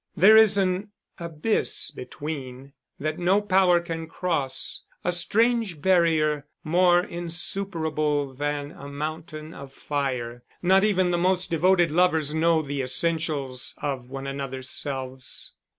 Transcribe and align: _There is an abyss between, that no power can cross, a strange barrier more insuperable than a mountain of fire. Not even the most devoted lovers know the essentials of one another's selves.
_There 0.19 0.35
is 0.35 0.57
an 0.57 0.89
abyss 1.19 1.91
between, 1.91 2.73
that 2.99 3.19
no 3.19 3.39
power 3.39 3.79
can 3.79 4.07
cross, 4.07 4.81
a 5.03 5.11
strange 5.11 5.79
barrier 5.79 6.47
more 6.63 7.01
insuperable 7.03 8.33
than 8.33 8.71
a 8.71 8.87
mountain 8.87 9.53
of 9.53 9.71
fire. 9.71 10.41
Not 10.63 10.83
even 10.83 11.11
the 11.11 11.19
most 11.19 11.51
devoted 11.51 11.91
lovers 11.91 12.33
know 12.33 12.63
the 12.63 12.81
essentials 12.81 13.75
of 13.77 14.09
one 14.09 14.25
another's 14.25 14.71
selves. 14.71 15.53